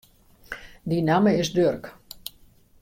Myn 0.93 1.05
namme 1.11 1.35
is 1.43 1.53
Durk. 1.59 1.91